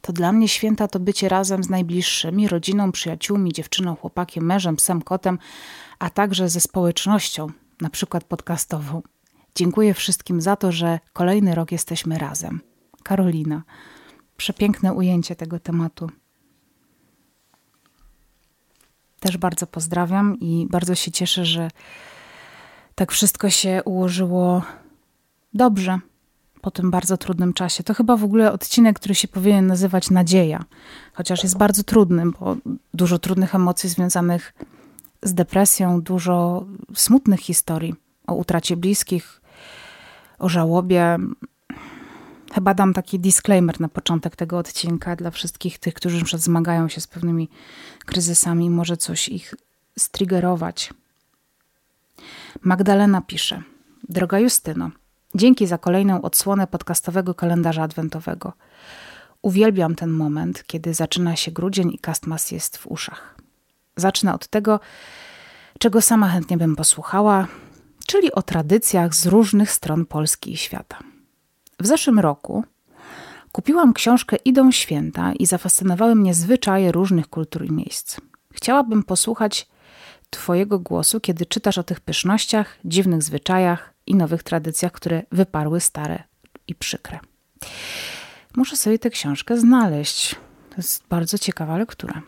[0.00, 5.02] to dla mnie święta to bycie razem z najbliższymi, rodziną, przyjaciółmi, dziewczyną, chłopakiem, mężem, psem,
[5.02, 5.38] kotem,
[5.98, 7.46] a także ze społecznością,
[7.80, 9.02] na przykład podcastową.
[9.54, 12.60] Dziękuję wszystkim za to, że kolejny rok jesteśmy razem.
[13.02, 13.62] Karolina.
[14.36, 16.10] Przepiękne ujęcie tego tematu.
[19.20, 21.70] Też bardzo pozdrawiam i bardzo się cieszę, że
[22.94, 24.62] tak wszystko się ułożyło
[25.54, 25.98] dobrze
[26.60, 27.82] po tym bardzo trudnym czasie.
[27.82, 30.64] To chyba w ogóle odcinek, który się powinien nazywać Nadzieja,
[31.12, 32.56] chociaż jest bardzo trudny, bo
[32.94, 34.79] dużo trudnych emocji związanych z
[35.22, 37.94] depresją, dużo smutnych historii
[38.26, 39.40] o utracie bliskich,
[40.38, 41.16] o żałobie.
[42.54, 47.00] Chyba dam taki disclaimer na początek tego odcinka dla wszystkich tych, którzy przed zmagają się
[47.00, 47.48] z pewnymi
[48.04, 49.54] kryzysami, może coś ich
[49.98, 50.94] striggerować.
[52.62, 53.62] Magdalena pisze:
[54.08, 54.90] Droga Justyno,
[55.34, 58.52] dzięki za kolejną odsłonę podcastowego kalendarza adwentowego.
[59.42, 63.39] Uwielbiam ten moment, kiedy zaczyna się grudzień i kastmas jest w uszach.
[64.00, 64.80] Zacznę od tego,
[65.78, 67.46] czego sama chętnie bym posłuchała,
[68.06, 70.98] czyli o tradycjach z różnych stron Polski i świata.
[71.80, 72.64] W zeszłym roku
[73.52, 78.20] kupiłam książkę Idą Święta i zafascynowały mnie zwyczaje różnych kultur i miejsc.
[78.52, 79.68] Chciałabym posłuchać
[80.30, 86.22] Twojego głosu, kiedy czytasz o tych pysznościach, dziwnych zwyczajach i nowych tradycjach, które wyparły stare
[86.66, 87.18] i przykre.
[88.56, 90.34] Muszę sobie tę książkę znaleźć.
[90.70, 92.22] To jest bardzo ciekawa lektura.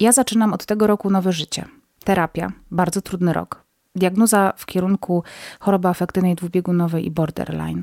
[0.00, 1.64] Ja zaczynam od tego roku nowe życie.
[2.04, 3.64] Terapia, bardzo trudny rok.
[3.94, 5.24] Diagnoza w kierunku
[5.60, 7.82] choroby afektywnej dwubiegunowej i borderline.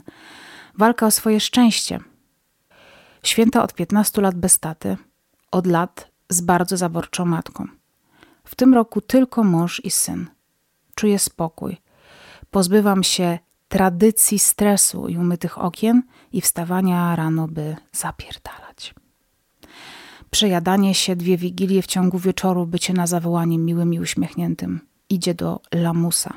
[0.78, 2.00] Walka o swoje szczęście.
[3.24, 4.98] Święta od 15 lat bez taty,
[5.52, 7.68] od lat z bardzo zaborczą matką.
[8.44, 10.28] W tym roku tylko mąż i syn.
[10.96, 11.78] Czuję spokój.
[12.52, 18.94] Pozbywam się tradycji stresu i umytych okien i wstawania rano, by zapierdalać.
[20.32, 24.80] Przejadanie się, dwie wigilie w ciągu wieczoru, bycie na zawołanie miłym i uśmiechniętym.
[25.10, 26.34] Idzie do lamusa.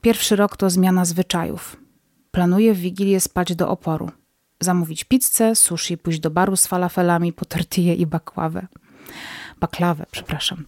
[0.00, 1.76] Pierwszy rok to zmiana zwyczajów.
[2.30, 4.10] Planuję w wigilię spać do oporu.
[4.60, 8.66] Zamówić pizzę, sushi, pójść do baru z falafelami po tortille i bakławę.
[9.60, 10.64] Baklawę, przepraszam.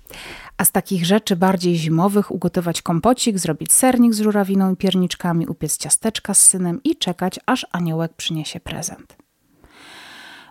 [0.56, 5.76] A z takich rzeczy bardziej zimowych ugotować kompocik, zrobić sernik z żurawiną i pierniczkami, upiec
[5.76, 9.25] ciasteczka z synem i czekać, aż aniołek przyniesie prezent.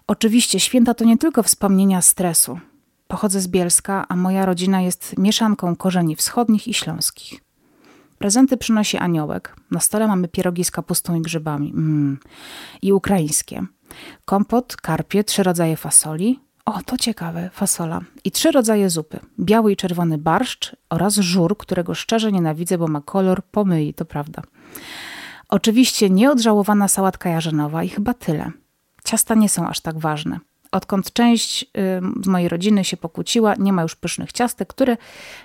[0.07, 2.59] Oczywiście święta to nie tylko wspomnienia stresu.
[3.07, 7.41] Pochodzę z Bielska, a moja rodzina jest mieszanką korzeni wschodnich i śląskich.
[8.17, 9.55] Prezenty przynosi aniołek.
[9.71, 11.69] Na stole mamy pierogi z kapustą i grzybami.
[11.69, 12.19] Mm.
[12.81, 13.65] I ukraińskie.
[14.25, 16.39] Kompot, karpie, trzy rodzaje fasoli.
[16.65, 18.01] O, to ciekawe, fasola.
[18.23, 19.19] I trzy rodzaje zupy.
[19.39, 24.41] Biały i czerwony barszcz oraz żur, którego szczerze nienawidzę, bo ma kolor pomyli, to prawda.
[25.49, 28.51] Oczywiście nieodżałowana sałatka jarzynowa i chyba tyle.
[29.05, 30.39] Ciasta nie są aż tak ważne.
[30.71, 31.65] Odkąd część
[32.23, 34.97] z mojej rodziny się pokłóciła, nie ma już pysznych ciastek, które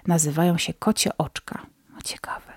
[0.07, 1.67] nazywają się kocie oczka.
[1.95, 2.53] No ciekawe.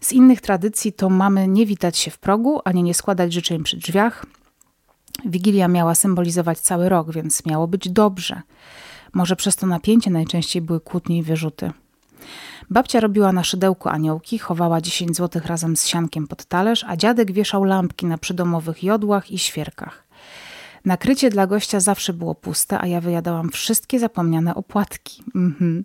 [0.00, 3.76] Z innych tradycji to mamy nie witać się w progu, ani nie składać życzeń przy
[3.76, 4.26] drzwiach.
[5.24, 8.42] Wigilia miała symbolizować cały rok, więc miało być dobrze.
[9.12, 11.72] Może przez to napięcie najczęściej były kłótnie i wyrzuty.
[12.70, 17.32] Babcia robiła na szydełku aniołki, chowała 10 złotych razem z siankiem pod talerz, a dziadek
[17.32, 20.07] wieszał lampki na przydomowych jodłach i świerkach.
[20.88, 25.22] Nakrycie dla gościa zawsze było puste, a ja wyjadałam wszystkie zapomniane opłatki.
[25.34, 25.84] Mhm.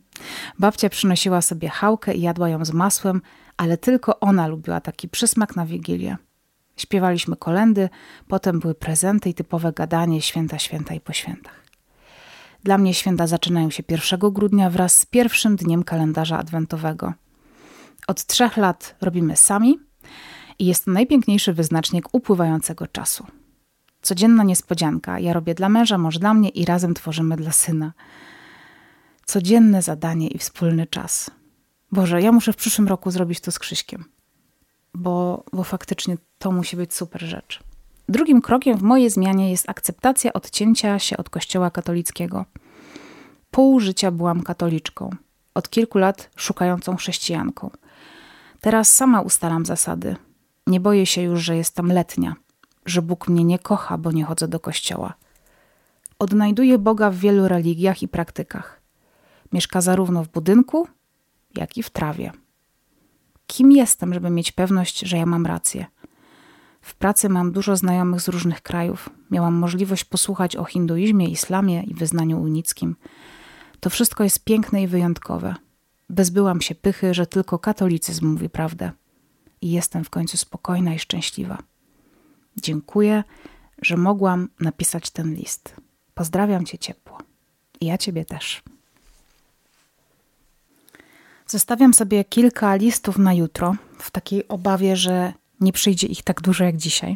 [0.60, 3.22] Babcia przynosiła sobie chałkę i jadła ją z masłem,
[3.58, 6.18] ale tylko ona lubiła taki przysmak na Wigilię.
[6.78, 7.90] Śpiewaliśmy kolendy,
[8.28, 11.64] potem były prezenty i typowe gadanie święta, święta i po świętach.
[12.64, 17.14] Dla mnie święta zaczynają się 1 grudnia wraz z pierwszym dniem kalendarza adwentowego.
[18.08, 19.80] Od trzech lat robimy sami
[20.60, 23.28] i jest to najpiękniejszy wyznacznik upływającego czasu.
[24.04, 25.20] Codzienna niespodzianka.
[25.20, 27.94] Ja robię dla męża, mąż dla mnie i razem tworzymy dla syna.
[29.26, 31.32] Codzienne zadanie i wspólny czas.
[31.92, 34.06] Boże, ja muszę w przyszłym roku zrobić to z Krzyśkiem,
[34.94, 37.60] bo, bo faktycznie to musi być super rzecz.
[38.10, 42.46] Drugim krokiem w mojej zmianie jest akceptacja odcięcia się od Kościoła katolickiego.
[43.52, 45.10] Pół życia byłam katoliczką,
[45.54, 47.70] od kilku lat szukającą chrześcijanką.
[48.62, 50.16] Teraz sama ustalam zasady.
[50.68, 52.36] Nie boję się już, że jestem letnia,
[52.86, 55.14] że Bóg mnie nie kocha, bo nie chodzę do kościoła.
[56.20, 58.82] Odnajduję Boga w wielu religiach i praktykach.
[59.54, 60.88] Mieszka zarówno w budynku,
[61.56, 62.32] jak i w trawie.
[63.48, 65.86] Kim jestem, żeby mieć pewność, że ja mam rację?
[66.82, 69.10] W pracy mam dużo znajomych z różnych krajów.
[69.32, 72.96] Miałam możliwość posłuchać o hinduizmie, islamie i wyznaniu unickim.
[73.80, 75.56] To wszystko jest piękne i wyjątkowe.
[76.10, 78.92] Bezbyłam się pychy, że tylko katolicyzm mówi prawdę.
[79.62, 81.58] I jestem w końcu spokojna i szczęśliwa.
[82.62, 83.24] Dziękuję,
[83.82, 85.76] że mogłam napisać ten list.
[86.14, 87.18] Pozdrawiam cię ciepło.
[87.82, 88.64] I ja ciebie też.
[91.48, 96.64] Zostawiam sobie kilka listów na jutro, w takiej obawie, że nie przyjdzie ich tak dużo
[96.64, 97.16] jak dzisiaj.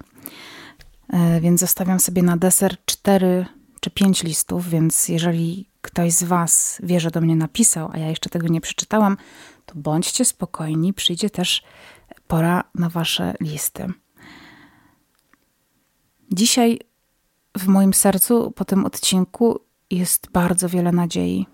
[1.10, 3.46] E, więc zostawiam sobie na deser cztery
[3.80, 8.10] czy pięć listów, więc jeżeli ktoś z Was wie, że do mnie napisał, a ja
[8.10, 9.18] jeszcze tego nie przeczytałam,
[9.66, 11.64] to bądźcie spokojni, przyjdzie też
[12.28, 13.94] pora na Wasze listy.
[16.32, 16.80] Dzisiaj
[17.58, 19.60] w moim sercu po tym odcinku
[19.92, 21.48] jest bardzo wiele nadziei.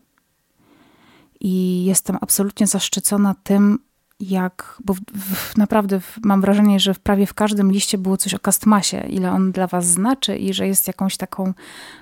[1.39, 3.79] I jestem absolutnie zaszczycona tym,
[4.19, 8.33] jak, bo w, w, naprawdę mam wrażenie, że w prawie w każdym liście było coś
[8.33, 11.53] o Kastmasie, ile on dla Was znaczy i że jest jakąś taką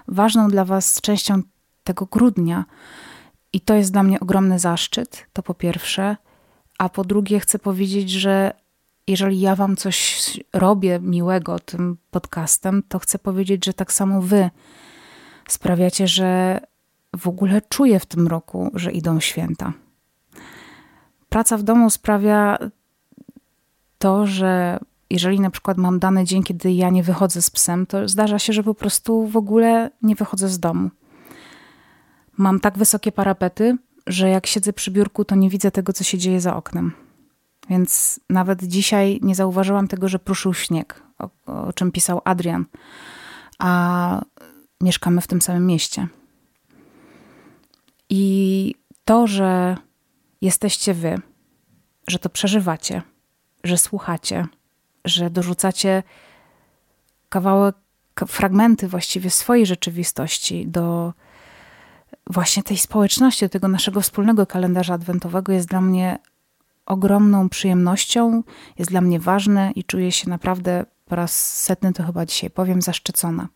[0.07, 1.41] ważną dla Was częścią
[1.83, 2.65] tego grudnia.
[3.53, 6.17] I to jest dla mnie ogromny zaszczyt, to po pierwsze.
[6.77, 8.53] A po drugie, chcę powiedzieć, że
[9.11, 14.49] jeżeli ja Wam coś robię miłego tym podcastem, to chcę powiedzieć, że tak samo Wy
[15.47, 16.59] sprawiacie, że
[17.17, 19.73] w ogóle czuję w tym roku, że idą święta.
[21.29, 22.57] Praca w domu sprawia
[23.97, 28.07] to, że jeżeli na przykład mam dany dzień, kiedy ja nie wychodzę z psem, to
[28.07, 30.89] zdarza się, że po prostu w ogóle nie wychodzę z domu.
[32.37, 36.17] Mam tak wysokie parapety, że jak siedzę przy biurku, to nie widzę tego, co się
[36.17, 36.93] dzieje za oknem.
[37.69, 42.65] Więc nawet dzisiaj nie zauważyłam tego, że pruszył śnieg, o, o czym pisał Adrian,
[43.59, 44.21] a
[44.81, 46.07] mieszkamy w tym samym mieście.
[48.09, 48.75] I
[49.05, 49.77] to, że
[50.41, 51.21] jesteście wy,
[52.07, 53.01] że to przeżywacie,
[53.63, 54.47] że słuchacie,
[55.05, 56.03] że dorzucacie
[57.29, 57.75] kawałek,
[58.27, 61.13] fragmenty właściwie swojej rzeczywistości do
[62.27, 66.19] właśnie tej społeczności, do tego naszego wspólnego kalendarza adwentowego jest dla mnie
[66.91, 68.43] ogromną przyjemnością,
[68.79, 72.81] jest dla mnie ważne i czuję się naprawdę po raz setny, to chyba dzisiaj powiem,
[72.81, 73.47] zaszczycona.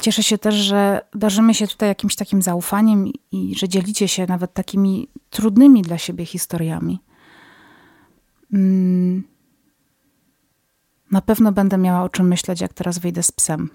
[0.00, 4.54] Cieszę się też, że darzymy się tutaj jakimś takim zaufaniem i że dzielicie się nawet
[4.54, 7.00] takimi trudnymi dla siebie historiami.
[8.52, 9.22] Mm.
[11.10, 13.70] Na pewno będę miała o czym myśleć, jak teraz wyjdę z psem,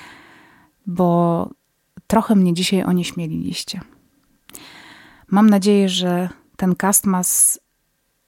[0.86, 1.50] bo
[2.06, 3.80] trochę mnie dzisiaj onieśmieliliście.
[5.30, 7.60] Mam nadzieję, że ten Castmas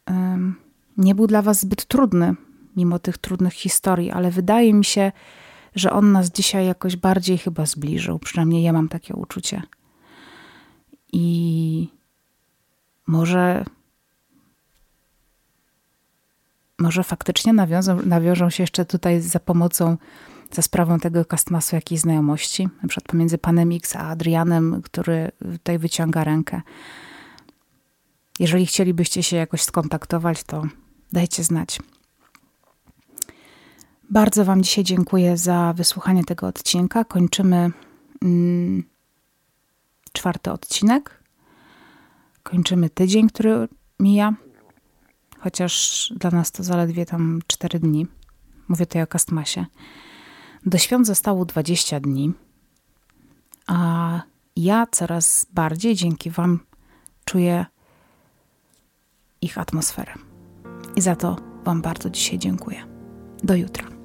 [0.07, 0.57] um,
[0.97, 2.35] nie był dla Was zbyt trudny,
[2.77, 5.13] mimo tych trudnych historii, ale wydaje mi się,
[5.75, 8.19] że on nas dzisiaj jakoś bardziej chyba zbliżył.
[8.19, 9.63] Przynajmniej ja mam takie uczucie.
[11.13, 11.89] I
[13.07, 13.65] może.
[16.79, 19.97] Może faktycznie nawiążą, nawiążą się jeszcze tutaj za pomocą,
[20.53, 25.79] za sprawą tego Castmasu jakiejś znajomości, na przykład pomiędzy panem X a Adrianem, który tutaj
[25.79, 26.63] wyciąga rękę.
[28.39, 30.63] Jeżeli chcielibyście się jakoś skontaktować, to
[31.13, 31.81] dajcie znać.
[34.11, 37.05] Bardzo Wam dzisiaj dziękuję za wysłuchanie tego odcinka.
[37.05, 37.71] Kończymy
[38.23, 38.85] mm,
[40.13, 41.23] czwarty odcinek.
[42.43, 43.69] Kończymy tydzień, który
[44.01, 44.35] mija,
[45.39, 48.07] chociaż dla nas to zaledwie tam cztery dni.
[48.69, 49.67] Mówię tutaj o Kastmasie.
[50.67, 52.33] Do świąt zostało 20 dni,
[53.67, 54.21] a
[54.57, 56.61] ja coraz bardziej dzięki Wam
[57.25, 57.67] czuję
[59.41, 60.13] ich atmosferę.
[60.97, 62.85] I za to Wam bardzo dzisiaj dziękuję.
[63.45, 63.96] Do jutra.